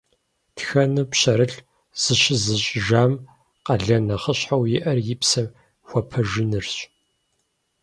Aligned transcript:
Тхэну 0.55 1.05
пщэрылъ 1.11 1.57
зыщызыщӀыжам 2.01 3.13
къалэн 3.65 4.03
нэхъыщхьэу 4.07 4.63
иӀэр 4.77 4.99
и 5.13 5.15
псэм 5.21 5.47
хуэпэжынырщ. 5.87 6.75